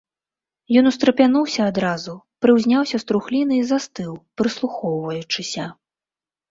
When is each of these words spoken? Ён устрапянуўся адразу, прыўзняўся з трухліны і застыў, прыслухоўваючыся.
Ён 0.79 0.87
устрапянуўся 0.91 1.67
адразу, 1.71 2.13
прыўзняўся 2.47 2.97
з 3.05 3.09
трухліны 3.13 3.53
і 3.61 3.69
застыў, 3.75 4.11
прыслухоўваючыся. 4.41 5.73